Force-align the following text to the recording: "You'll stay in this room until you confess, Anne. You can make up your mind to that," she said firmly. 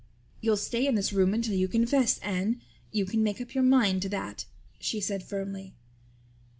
"You'll 0.39 0.57
stay 0.57 0.87
in 0.87 0.95
this 0.95 1.13
room 1.13 1.31
until 1.35 1.53
you 1.53 1.67
confess, 1.67 2.17
Anne. 2.23 2.59
You 2.91 3.05
can 3.05 3.21
make 3.21 3.39
up 3.39 3.53
your 3.53 3.63
mind 3.63 4.01
to 4.01 4.09
that," 4.09 4.45
she 4.79 4.99
said 4.99 5.21
firmly. 5.21 5.75